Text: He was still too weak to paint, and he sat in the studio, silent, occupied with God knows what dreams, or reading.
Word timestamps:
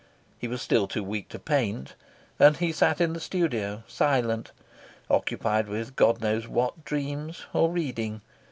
He 0.39 0.47
was 0.47 0.63
still 0.63 0.87
too 0.87 1.03
weak 1.03 1.29
to 1.29 1.37
paint, 1.37 1.93
and 2.39 2.57
he 2.57 2.71
sat 2.71 2.99
in 2.99 3.13
the 3.13 3.19
studio, 3.19 3.83
silent, 3.87 4.51
occupied 5.11 5.67
with 5.67 5.95
God 5.95 6.21
knows 6.21 6.47
what 6.47 6.83
dreams, 6.83 7.45
or 7.53 7.69
reading. 7.69 8.21